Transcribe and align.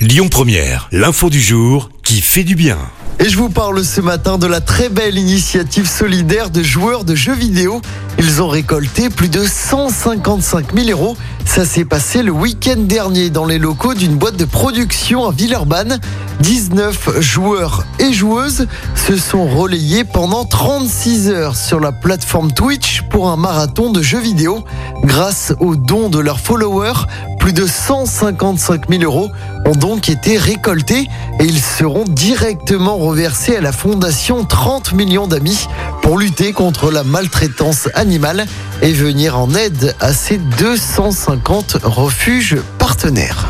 Lyon 0.00 0.30
Première, 0.30 0.88
l'info 0.92 1.28
du 1.28 1.42
jour 1.42 1.90
qui 2.02 2.22
fait 2.22 2.42
du 2.42 2.54
bien. 2.54 2.78
Et 3.18 3.28
je 3.28 3.36
vous 3.36 3.50
parle 3.50 3.84
ce 3.84 4.00
matin 4.00 4.38
de 4.38 4.46
la 4.46 4.62
très 4.62 4.88
belle 4.88 5.18
initiative 5.18 5.86
solidaire 5.86 6.48
de 6.48 6.62
joueurs 6.62 7.04
de 7.04 7.14
jeux 7.14 7.34
vidéo. 7.34 7.82
Ils 8.18 8.40
ont 8.40 8.48
récolté 8.48 9.10
plus 9.10 9.28
de 9.28 9.44
155 9.44 10.74
000 10.74 10.88
euros. 10.88 11.18
Ça 11.44 11.66
s'est 11.66 11.84
passé 11.84 12.22
le 12.22 12.32
week-end 12.32 12.78
dernier 12.78 13.28
dans 13.28 13.44
les 13.44 13.58
locaux 13.58 13.92
d'une 13.92 14.16
boîte 14.16 14.36
de 14.36 14.46
production 14.46 15.28
à 15.28 15.32
Villeurbanne. 15.32 16.00
19 16.40 17.20
joueurs 17.20 17.84
et 17.98 18.12
joueuses 18.12 18.66
se 18.94 19.16
sont 19.16 19.46
relayés 19.46 20.04
pendant 20.04 20.44
36 20.44 21.28
heures 21.28 21.56
sur 21.56 21.80
la 21.80 21.92
plateforme 21.92 22.52
Twitch 22.52 23.02
pour 23.10 23.28
un 23.28 23.36
marathon 23.36 23.90
de 23.90 24.00
jeux 24.00 24.20
vidéo. 24.20 24.64
Grâce 25.04 25.52
aux 25.60 25.76
dons 25.76 26.08
de 26.08 26.18
leurs 26.18 26.40
followers, 26.40 27.06
plus 27.38 27.52
de 27.52 27.66
155 27.66 28.88
000 28.88 29.02
euros 29.02 29.30
ont 29.66 29.74
donc 29.74 30.08
été 30.08 30.38
récoltés 30.38 31.08
et 31.40 31.44
ils 31.44 31.60
seront 31.60 32.04
directement 32.04 32.96
reversés 32.96 33.56
à 33.56 33.60
la 33.60 33.72
fondation 33.72 34.44
30 34.44 34.92
millions 34.92 35.26
d'amis 35.26 35.66
pour 36.02 36.18
lutter 36.18 36.52
contre 36.52 36.90
la 36.90 37.04
maltraitance 37.04 37.88
animale 37.94 38.46
et 38.82 38.92
venir 38.92 39.38
en 39.38 39.54
aide 39.54 39.94
à 40.00 40.12
ces 40.12 40.38
250 40.38 41.78
refuges 41.82 42.56
partenaires. 42.78 43.49